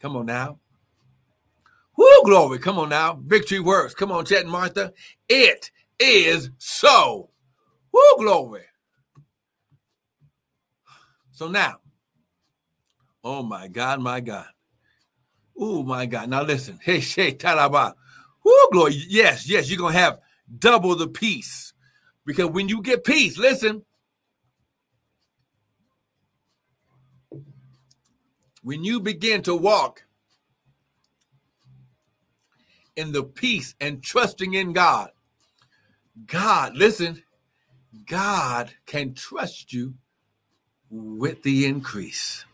Come 0.00 0.16
on 0.16 0.26
now. 0.26 0.58
Woo, 1.96 2.22
glory. 2.24 2.58
Come 2.58 2.78
on 2.78 2.88
now. 2.88 3.20
Victory 3.26 3.60
works. 3.60 3.94
Come 3.94 4.12
on, 4.12 4.24
Chet 4.24 4.42
and 4.42 4.50
Martha. 4.50 4.92
It 5.28 5.70
is 5.98 6.50
so. 6.58 7.30
Woo, 7.92 8.16
glory. 8.18 8.62
So 11.32 11.48
now, 11.48 11.78
Oh 13.24 13.42
my 13.42 13.68
God, 13.68 14.00
my 14.00 14.20
God. 14.20 14.46
Oh 15.58 15.82
my 15.82 16.06
God. 16.06 16.30
Now 16.30 16.42
listen. 16.42 16.78
Hey, 16.82 17.00
Shay 17.00 17.34
Talaba. 17.34 17.94
Oh, 18.46 18.68
glory. 18.72 19.02
Yes, 19.08 19.48
yes, 19.48 19.68
you're 19.68 19.78
gonna 19.78 19.98
have 19.98 20.20
double 20.58 20.94
the 20.94 21.08
peace. 21.08 21.74
Because 22.24 22.48
when 22.50 22.68
you 22.68 22.80
get 22.80 23.04
peace, 23.04 23.36
listen. 23.36 23.84
When 28.68 28.84
you 28.84 29.00
begin 29.00 29.40
to 29.44 29.54
walk 29.54 30.04
in 32.96 33.12
the 33.12 33.22
peace 33.22 33.74
and 33.80 34.02
trusting 34.02 34.52
in 34.52 34.74
God, 34.74 35.08
God, 36.26 36.76
listen, 36.76 37.22
God 38.04 38.70
can 38.84 39.14
trust 39.14 39.72
you 39.72 39.94
with 40.90 41.42
the 41.44 41.64
increase. 41.64 42.44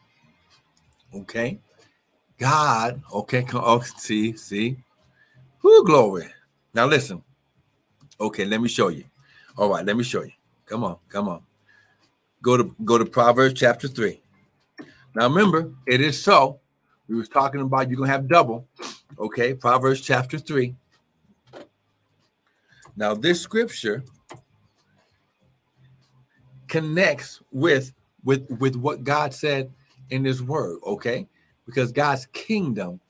Okay. 1.12 1.58
God, 2.38 3.02
okay, 3.12 3.44
oh, 3.52 3.80
see, 3.80 4.36
see. 4.36 4.76
Who 5.58 5.84
glory. 5.84 6.28
Now 6.74 6.86
listen. 6.86 7.24
Okay, 8.20 8.44
let 8.44 8.60
me 8.60 8.68
show 8.68 8.86
you. 8.86 9.02
All 9.58 9.68
right, 9.68 9.84
let 9.84 9.96
me 9.96 10.04
show 10.04 10.22
you. 10.22 10.30
Come 10.66 10.84
on, 10.84 10.96
come 11.08 11.28
on. 11.28 11.42
Go 12.40 12.56
to 12.56 12.72
go 12.84 12.98
to 12.98 13.04
Proverbs 13.04 13.58
chapter 13.58 13.88
3. 13.88 14.20
Now 15.14 15.28
remember, 15.28 15.72
it 15.86 16.00
is 16.00 16.20
so. 16.20 16.60
We 17.08 17.16
was 17.16 17.28
talking 17.28 17.60
about 17.60 17.88
you're 17.88 17.98
gonna 17.98 18.10
have 18.10 18.28
double. 18.28 18.66
Okay, 19.18 19.54
Proverbs 19.54 20.00
chapter 20.00 20.38
3. 20.38 20.74
Now, 22.96 23.14
this 23.14 23.40
scripture 23.40 24.04
connects 26.68 27.40
with 27.52 27.92
with 28.24 28.48
with 28.58 28.76
what 28.76 29.04
God 29.04 29.34
said 29.34 29.72
in 30.10 30.24
his 30.24 30.42
word, 30.42 30.78
okay? 30.84 31.28
Because 31.66 31.92
God's 31.92 32.26
kingdom, 32.26 33.00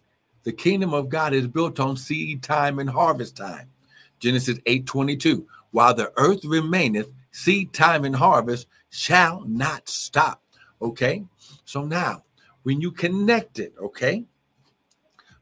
the 0.42 0.52
kingdom 0.52 0.94
of 0.94 1.08
God 1.08 1.32
is 1.32 1.46
built 1.46 1.80
on 1.80 1.96
seed 1.96 2.42
time 2.42 2.78
and 2.78 2.88
harvest 2.88 3.36
time. 3.36 3.70
Genesis 4.18 4.58
8 4.66 4.86
22. 4.86 5.46
While 5.70 5.94
the 5.94 6.12
earth 6.16 6.44
remaineth, 6.44 7.10
seed 7.32 7.72
time 7.72 8.04
and 8.04 8.14
harvest 8.16 8.66
shall 8.90 9.44
not 9.46 9.88
stop. 9.88 10.42
Okay. 10.80 11.24
So 11.64 11.84
now, 11.84 12.22
when 12.62 12.80
you 12.80 12.90
connect 12.90 13.58
it, 13.58 13.74
okay, 13.80 14.24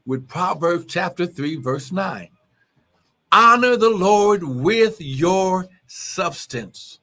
with 0.05 0.27
Proverbs 0.27 0.85
chapter 0.87 1.25
3, 1.25 1.57
verse 1.57 1.91
9, 1.91 2.29
honor 3.31 3.77
the 3.77 3.89
Lord 3.89 4.43
with 4.43 4.97
your 4.99 5.67
substance 5.87 6.99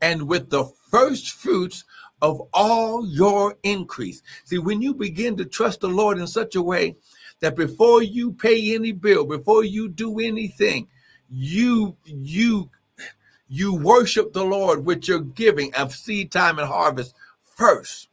and 0.00 0.26
with 0.28 0.50
the 0.50 0.64
first 0.90 1.32
fruits 1.32 1.84
of 2.22 2.40
all 2.52 3.06
your 3.06 3.56
increase. 3.62 4.22
See, 4.44 4.58
when 4.58 4.82
you 4.82 4.94
begin 4.94 5.36
to 5.36 5.44
trust 5.44 5.80
the 5.80 5.88
Lord 5.88 6.18
in 6.18 6.26
such 6.26 6.54
a 6.54 6.62
way 6.62 6.96
that 7.40 7.56
before 7.56 8.02
you 8.02 8.32
pay 8.32 8.74
any 8.74 8.92
bill, 8.92 9.24
before 9.24 9.64
you 9.64 9.88
do 9.88 10.18
anything, 10.18 10.88
you 11.30 11.96
you 12.04 12.68
you 13.48 13.74
worship 13.74 14.32
the 14.32 14.44
Lord 14.44 14.84
with 14.84 15.08
your 15.08 15.20
giving 15.20 15.74
of 15.74 15.94
seed 15.94 16.30
time 16.30 16.58
and 16.58 16.68
harvest 16.68 17.14
first. 17.56 18.09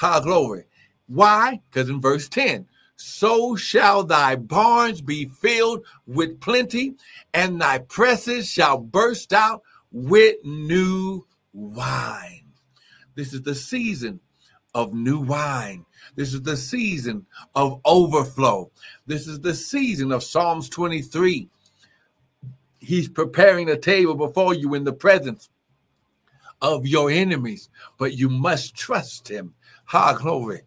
High 0.00 0.20
glory. 0.20 0.64
Why? 1.08 1.60
Because 1.70 1.90
in 1.90 2.00
verse 2.00 2.26
10, 2.26 2.66
so 2.96 3.54
shall 3.54 4.02
thy 4.02 4.34
barns 4.34 5.02
be 5.02 5.26
filled 5.26 5.84
with 6.06 6.40
plenty, 6.40 6.94
and 7.34 7.60
thy 7.60 7.80
presses 7.80 8.48
shall 8.48 8.78
burst 8.78 9.34
out 9.34 9.60
with 9.92 10.36
new 10.42 11.26
wine. 11.52 12.46
This 13.14 13.34
is 13.34 13.42
the 13.42 13.54
season 13.54 14.20
of 14.74 14.94
new 14.94 15.20
wine. 15.20 15.84
This 16.16 16.32
is 16.32 16.40
the 16.40 16.56
season 16.56 17.26
of 17.54 17.82
overflow. 17.84 18.70
This 19.06 19.26
is 19.26 19.38
the 19.40 19.54
season 19.54 20.12
of 20.12 20.24
Psalms 20.24 20.70
23. 20.70 21.46
He's 22.78 23.08
preparing 23.10 23.68
a 23.68 23.76
table 23.76 24.14
before 24.14 24.54
you 24.54 24.72
in 24.72 24.84
the 24.84 24.94
presence 24.94 25.50
of 26.62 26.86
your 26.86 27.10
enemies, 27.10 27.68
but 27.98 28.14
you 28.14 28.30
must 28.30 28.74
trust 28.74 29.28
him. 29.28 29.52
Ha, 29.90 30.12
glory. 30.12 30.60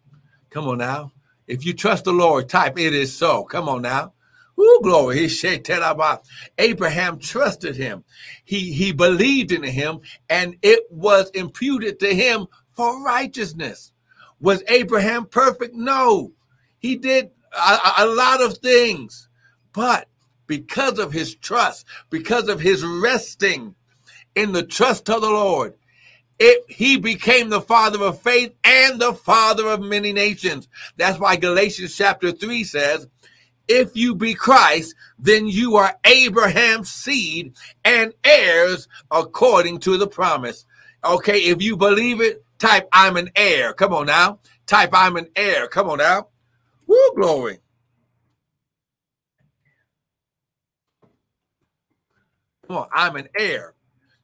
Come 0.50 0.68
on 0.68 0.76
now. 0.76 1.10
If 1.46 1.64
you 1.64 1.72
trust 1.72 2.04
the 2.04 2.12
Lord, 2.12 2.46
type 2.46 2.78
it 2.78 2.92
is 2.92 3.16
so. 3.16 3.42
Come 3.44 3.70
on 3.70 3.80
now. 3.80 4.12
Who 4.54 4.82
glory. 4.82 5.20
He 5.20 5.28
said, 5.30 5.64
"Tell 5.64 5.82
about 5.82 6.26
Abraham 6.58 7.18
trusted 7.18 7.74
him. 7.74 8.04
He 8.44 8.70
he 8.74 8.92
believed 8.92 9.50
in 9.50 9.62
him, 9.62 10.00
and 10.28 10.56
it 10.60 10.84
was 10.90 11.30
imputed 11.30 11.98
to 12.00 12.14
him 12.14 12.48
for 12.74 13.02
righteousness. 13.02 13.92
Was 14.40 14.62
Abraham 14.68 15.24
perfect? 15.24 15.74
No. 15.74 16.32
He 16.78 16.96
did 16.96 17.30
a, 17.56 17.78
a 18.00 18.06
lot 18.06 18.42
of 18.42 18.58
things. 18.58 19.30
But 19.72 20.06
because 20.46 20.98
of 20.98 21.14
his 21.14 21.34
trust, 21.34 21.86
because 22.10 22.48
of 22.50 22.60
his 22.60 22.84
resting 22.84 23.74
in 24.34 24.52
the 24.52 24.64
trust 24.64 25.08
of 25.08 25.22
the 25.22 25.30
Lord, 25.30 25.72
it, 26.38 26.64
he 26.68 26.96
became 26.96 27.48
the 27.48 27.60
father 27.60 28.02
of 28.02 28.20
faith 28.20 28.54
and 28.64 29.00
the 29.00 29.14
father 29.14 29.68
of 29.68 29.80
many 29.80 30.12
nations. 30.12 30.68
That's 30.96 31.18
why 31.18 31.36
Galatians 31.36 31.96
chapter 31.96 32.32
3 32.32 32.64
says, 32.64 33.08
if 33.68 33.96
you 33.96 34.14
be 34.14 34.34
Christ, 34.34 34.94
then 35.18 35.46
you 35.46 35.76
are 35.76 35.96
Abraham's 36.04 36.90
seed 36.90 37.54
and 37.84 38.12
heirs 38.22 38.88
according 39.10 39.80
to 39.80 39.96
the 39.96 40.06
promise. 40.06 40.66
Okay, 41.04 41.44
if 41.44 41.62
you 41.62 41.76
believe 41.76 42.20
it, 42.20 42.44
type 42.58 42.88
I'm 42.92 43.16
an 43.16 43.30
heir. 43.36 43.72
Come 43.72 43.94
on 43.94 44.06
now. 44.06 44.40
Type 44.66 44.90
I'm 44.92 45.16
an 45.16 45.28
heir. 45.36 45.66
Come 45.68 45.88
on 45.88 45.98
now. 45.98 46.28
Woo, 46.86 47.12
glory. 47.14 47.58
Come 52.66 52.76
on, 52.76 52.88
I'm 52.92 53.16
an 53.16 53.28
heir. 53.38 53.73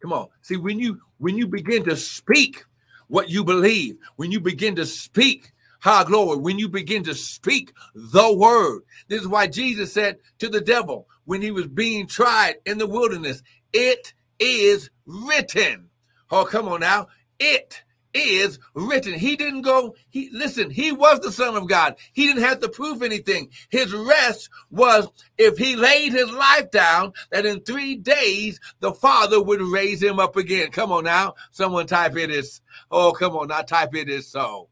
Come 0.02 0.12
on. 0.12 0.28
See, 0.42 0.56
when 0.56 0.78
you 0.78 1.00
when 1.18 1.36
you 1.36 1.46
begin 1.46 1.84
to 1.84 1.96
speak 1.96 2.64
what 3.08 3.28
you 3.28 3.44
believe, 3.44 3.98
when 4.16 4.30
you 4.30 4.40
begin 4.40 4.76
to 4.76 4.86
speak 4.86 5.52
high 5.80 6.04
glory 6.04 6.38
when 6.38 6.58
you 6.58 6.68
begin 6.68 7.02
to 7.04 7.14
speak 7.14 7.72
the 7.94 8.32
word. 8.34 8.82
This 9.08 9.22
is 9.22 9.28
why 9.28 9.46
Jesus 9.46 9.92
said 9.92 10.18
to 10.38 10.48
the 10.48 10.60
devil 10.60 11.08
when 11.24 11.42
he 11.42 11.50
was 11.50 11.66
being 11.66 12.06
tried 12.06 12.56
in 12.66 12.78
the 12.78 12.86
wilderness, 12.86 13.42
It 13.72 14.12
is 14.38 14.90
written. 15.06 15.88
Oh, 16.30 16.44
come 16.44 16.68
on 16.68 16.80
now. 16.80 17.08
It 17.38 17.82
is 18.12 18.58
written. 18.74 19.14
He 19.14 19.36
didn't 19.36 19.62
go, 19.62 19.94
he 20.08 20.30
listen, 20.32 20.70
he 20.70 20.92
was 20.92 21.20
the 21.20 21.32
son 21.32 21.56
of 21.56 21.68
God. 21.68 21.96
He 22.12 22.26
didn't 22.26 22.42
have 22.42 22.60
to 22.60 22.68
prove 22.68 23.02
anything. 23.02 23.50
His 23.68 23.92
rest 23.92 24.50
was 24.70 25.08
if 25.38 25.58
he 25.58 25.76
laid 25.76 26.12
his 26.12 26.30
life 26.30 26.70
down, 26.70 27.12
that 27.30 27.46
in 27.46 27.60
three 27.60 27.96
days 27.96 28.60
the 28.80 28.92
Father 28.92 29.42
would 29.42 29.62
raise 29.62 30.02
him 30.02 30.18
up 30.18 30.36
again. 30.36 30.70
Come 30.70 30.92
on 30.92 31.04
now. 31.04 31.34
Someone 31.50 31.86
type 31.86 32.16
it 32.16 32.30
is. 32.30 32.60
Oh, 32.90 33.12
come 33.12 33.36
on, 33.36 33.48
now 33.48 33.62
type 33.62 33.94
it 33.94 34.08
is 34.08 34.28
so. 34.28 34.68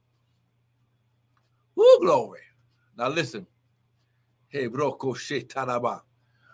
Woo, 1.75 1.99
glory. 2.01 2.41
Now 2.97 3.09
listen. 3.09 3.47
Hey, 4.49 4.69
broko 4.69 5.15
shetanaba. 5.15 6.01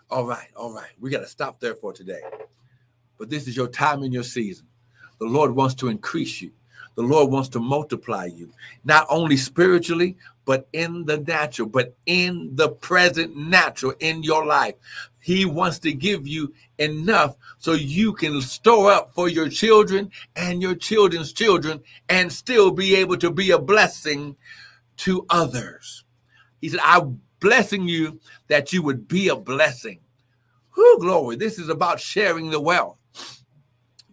All 0.09 0.25
right, 0.25 0.49
all 0.55 0.73
right. 0.73 0.91
We 0.99 1.09
got 1.09 1.21
to 1.21 1.27
stop 1.27 1.59
there 1.59 1.75
for 1.75 1.93
today. 1.93 2.21
But 3.17 3.29
this 3.29 3.47
is 3.47 3.55
your 3.55 3.67
time 3.67 4.03
and 4.03 4.13
your 4.13 4.23
season. 4.23 4.67
The 5.19 5.25
Lord 5.25 5.51
wants 5.51 5.75
to 5.75 5.87
increase 5.87 6.41
you. 6.41 6.51
The 6.95 7.01
Lord 7.01 7.31
wants 7.31 7.49
to 7.49 7.59
multiply 7.59 8.25
you, 8.25 8.51
not 8.85 9.05
only 9.09 9.35
spiritually, 9.35 10.15
but 10.45 10.67
in 10.71 11.05
the 11.05 11.17
natural, 11.17 11.67
but 11.67 11.95
in 12.05 12.51
the 12.53 12.69
present 12.69 13.35
natural 13.35 13.93
in 13.99 14.23
your 14.23 14.45
life. 14.45 14.75
He 15.19 15.43
wants 15.43 15.79
to 15.79 15.91
give 15.91 16.25
you 16.27 16.53
enough 16.77 17.35
so 17.57 17.73
you 17.73 18.13
can 18.13 18.39
store 18.41 18.91
up 18.91 19.13
for 19.13 19.27
your 19.27 19.49
children 19.49 20.11
and 20.35 20.61
your 20.61 20.75
children's 20.75 21.33
children 21.33 21.81
and 22.07 22.31
still 22.31 22.71
be 22.71 22.95
able 22.95 23.17
to 23.17 23.31
be 23.31 23.51
a 23.51 23.59
blessing 23.59 24.35
to 24.97 25.25
others. 25.29 26.05
He 26.61 26.69
said, 26.69 26.79
I'm 26.83 27.19
blessing 27.39 27.87
you 27.87 28.19
that 28.47 28.71
you 28.71 28.83
would 28.83 29.07
be 29.07 29.27
a 29.27 29.35
blessing. 29.35 29.99
Who 30.69 30.99
glory. 30.99 31.35
This 31.35 31.57
is 31.57 31.69
about 31.69 31.99
sharing 31.99 32.49
the 32.49 32.59
wealth. 32.59 32.97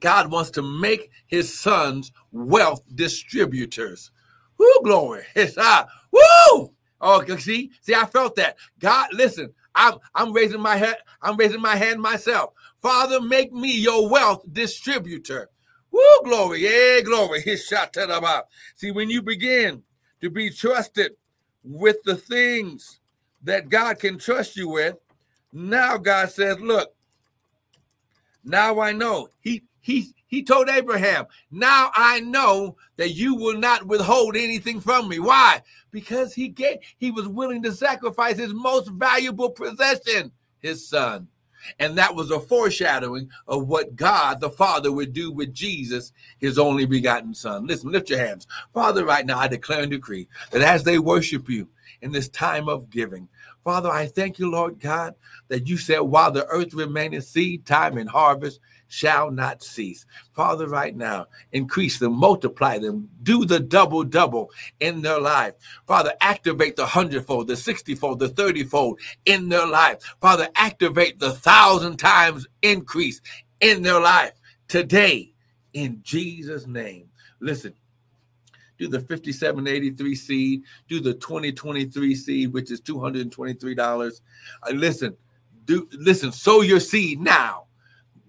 God 0.03 0.31
wants 0.31 0.51
to 0.51 0.63
make 0.63 1.11
his 1.29 1.59
sons 1.59 2.13
wealth 2.33 2.83
distributors. 2.95 4.11
Woo, 4.59 4.81
glory. 4.85 5.23
It's 5.35 5.57
ah, 5.57 5.87
woo. 6.11 6.75
Oh, 7.01 7.25
see, 7.39 7.71
see, 7.81 7.95
I 7.95 8.05
felt 8.07 8.37
that. 8.37 8.57
God, 8.79 9.09
listen, 9.13 9.53
I'm 9.75 9.95
I'm 10.15 10.33
raising 10.33 10.61
my 10.61 10.77
head, 10.77 10.97
I'm 11.23 11.37
raising 11.37 11.63
my 11.63 11.77
hand 11.77 12.01
myself. 12.03 12.53
Father, 12.83 13.21
make 13.21 13.53
me 13.53 13.73
your 13.73 14.09
wealth 14.09 14.43
distributor. 14.53 15.49
Woo, 15.93 16.23
glory, 16.25 16.61
yeah, 16.61 17.01
glory. 17.03 17.41
His 17.41 17.65
shot 17.65 17.93
to 17.95 18.01
the. 18.07 18.45
See, 18.75 18.91
when 18.91 19.09
you 19.09 19.23
begin 19.23 19.83
to 20.21 20.31
be 20.31 20.51
trusted 20.51 21.13
with 21.63 22.03
the 22.05 22.17
things 22.17 23.01
that 23.45 23.69
God 23.69 23.99
can 24.01 24.19
trust 24.19 24.57
you 24.57 24.69
with, 24.69 24.97
now 25.53 25.97
God 25.97 26.31
says, 26.31 26.59
Look, 26.61 26.93
now 28.45 28.81
I 28.81 28.93
know. 28.93 29.29
He 29.41 29.63
he 29.83 30.15
he 30.27 30.43
told 30.43 30.71
Abraham, 30.71 31.27
Now 31.51 31.91
I 31.95 32.21
know 32.21 32.77
that 32.97 33.11
you 33.11 33.35
will 33.35 33.59
not 33.59 33.87
withhold 33.87 34.37
anything 34.37 34.81
from 34.81 35.09
me. 35.09 35.19
Why? 35.19 35.61
Because 35.91 36.33
he 36.33 36.49
gave 36.49 36.79
he 36.97 37.11
was 37.11 37.29
willing 37.29 37.63
to 37.65 37.73
sacrifice 37.73 38.39
his 38.39 38.55
most 38.55 38.89
valuable 38.89 39.51
possession, 39.51 40.33
his 40.61 40.89
son. 40.89 41.29
And 41.79 41.97
that 41.99 42.15
was 42.15 42.31
a 42.31 42.41
foreshadowing 42.41 43.31
of 43.47 43.69
what 43.69 43.95
God 43.95 44.41
the 44.41 44.51
Father 44.51 44.91
would 44.91 45.13
do 45.13 45.31
with 45.31 45.55
Jesus, 45.55 46.13
his 46.39 46.59
only 46.59 46.87
begotten 46.87 47.35
Son. 47.35 47.67
Listen, 47.67 47.93
lift 47.93 48.11
your 48.11 48.19
hands. 48.19 48.49
Father, 48.75 49.05
right 49.05 49.25
now 49.25 49.39
I 49.39 49.47
declare 49.47 49.83
and 49.83 49.91
decree 49.91 50.27
that 50.51 50.63
as 50.63 50.83
they 50.83 50.99
worship 50.99 51.49
you 51.49 51.69
in 52.01 52.13
this 52.13 52.29
time 52.29 52.69
of 52.69 52.91
giving, 52.91 53.29
Father, 53.65 53.91
I 53.91 54.07
thank 54.07 54.39
you, 54.39 54.51
Lord 54.51 54.81
God, 54.81 55.15
that 55.49 55.69
you 55.69 55.77
said, 55.77 56.01
while 56.01 56.33
the 56.33 56.47
earth 56.47 56.75
remaineth 56.75 57.25
seed 57.25 57.65
time 57.65 57.97
and 57.97 58.09
harvest, 58.11 58.61
shall 58.89 59.31
not 59.31 59.63
cease. 59.63 60.05
Father, 60.35 60.69
right 60.69 60.95
now, 60.95 61.27
increase 61.53 61.99
them, 61.99 62.13
multiply 62.13 62.79
them, 62.79 63.09
do 63.23 63.45
the 63.45 63.61
double 63.61 64.05
double 64.05 64.51
in 64.81 65.01
their 65.01 65.19
life. 65.19 65.55
Father, 65.87 66.13
activate 66.21 66.77
the 66.77 66.85
hundredfold, 66.85 67.47
the 67.47 67.57
sixtyfold, 67.57 68.19
the 68.19 68.29
thirtyfold 68.29 68.99
in 69.25 69.49
their 69.49 69.67
life. 69.67 70.15
Father, 70.21 70.49
activate 70.57 71.19
the 71.19 71.33
thousand 71.33 71.97
times 71.97 72.47
increase 72.61 73.21
in 73.61 73.83
their 73.83 74.01
life 74.01 74.33
today 74.69 75.33
in 75.73 76.01
Jesus' 76.03 76.67
name. 76.67 77.09
Listen, 77.41 77.75
do 78.83 78.89
the 78.89 79.01
5783 79.01 80.15
seed, 80.15 80.63
do 80.89 81.01
the 81.01 81.15
2023 81.15 82.15
seed, 82.15 82.53
which 82.53 82.71
is 82.71 82.81
$223. 82.81 84.21
Uh, 84.63 84.71
listen, 84.73 85.17
do 85.65 85.89
listen, 85.93 86.33
sow 86.33 86.63
your 86.63 86.81
seed 86.81 87.21
now 87.21 87.67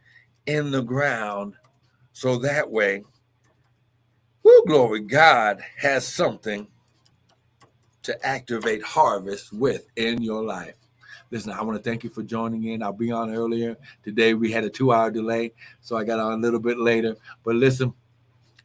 in 0.46 0.70
the 0.70 0.82
ground 0.82 1.54
so 2.14 2.38
that 2.38 2.70
way, 2.70 3.02
whoo, 4.44 4.64
glory, 4.66 5.00
God 5.00 5.62
has 5.76 6.06
something 6.06 6.68
to 8.04 8.26
activate 8.26 8.84
harvest 8.84 9.52
with 9.52 9.86
in 9.96 10.22
your 10.22 10.42
life. 10.44 10.76
Listen, 11.32 11.52
I 11.52 11.62
want 11.62 11.76
to 11.76 11.82
thank 11.82 12.04
you 12.04 12.10
for 12.10 12.22
joining 12.22 12.64
in. 12.64 12.84
I'll 12.84 12.92
be 12.92 13.10
on 13.10 13.34
earlier. 13.34 13.76
Today 14.04 14.34
we 14.34 14.52
had 14.52 14.62
a 14.62 14.70
two 14.70 14.92
hour 14.92 15.10
delay, 15.10 15.52
so 15.80 15.96
I 15.96 16.04
got 16.04 16.20
on 16.20 16.34
a 16.34 16.36
little 16.36 16.60
bit 16.60 16.78
later. 16.78 17.16
But 17.42 17.56
listen, 17.56 17.92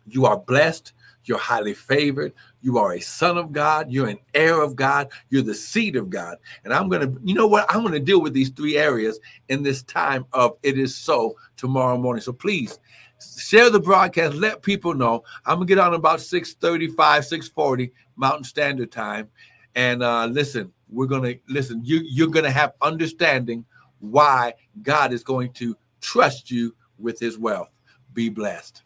you 0.06 0.28
are 0.28 0.38
blessed. 0.38 0.94
You're 1.26 1.40
highly 1.40 1.74
favored. 1.74 2.34
You 2.62 2.78
are 2.78 2.94
a 2.94 3.00
son 3.00 3.40
of 3.40 3.52
God. 3.52 3.92
You're 3.92 4.10
an 4.10 4.20
heir 4.36 4.62
of 4.62 4.76
God. 4.76 5.10
You're 5.30 5.42
the 5.42 5.56
seed 5.56 5.96
of 5.96 6.12
God. 6.12 6.38
And 6.64 6.74
I'm 6.74 6.88
going 6.88 7.02
to, 7.02 7.22
you 7.24 7.34
know 7.34 7.48
what? 7.48 7.66
I'm 7.70 7.82
going 7.82 7.94
to 7.94 8.00
deal 8.00 8.22
with 8.22 8.34
these 8.34 8.50
three 8.50 8.78
areas 8.78 9.20
in 9.48 9.64
this 9.64 9.82
time 9.84 10.28
of 10.34 10.58
It 10.62 10.78
Is 10.78 10.96
So 10.96 11.36
tomorrow 11.58 11.98
morning. 11.98 12.22
So 12.22 12.34
please 12.34 12.80
share 13.38 13.70
the 13.70 13.80
broadcast. 13.80 14.36
Let 14.36 14.62
people 14.62 14.94
know. 14.94 15.24
I'm 15.46 15.58
to 15.68 15.76
get 15.76 15.80
on 15.80 15.94
about 15.94 16.22
635, 16.22 17.26
640 17.26 17.92
Mountain 18.16 18.44
Standard 18.44 18.92
Time. 18.92 19.30
And 19.76 20.04
uh, 20.04 20.26
listen, 20.26 20.74
we're 20.90 21.06
to 21.24 21.40
listen 21.48 21.82
you 21.84 22.02
you're 22.04 22.30
to 22.46 22.52
have 22.52 22.74
understanding 22.82 23.66
why 24.00 24.54
god 24.82 25.14
is 25.14 25.24
going 25.24 25.52
to 25.54 25.76
trust 26.02 26.50
you 26.50 26.76
with 26.98 27.20
his 27.20 27.38
wealth 27.38 27.78
be 28.14 28.30
blessed 28.30 28.84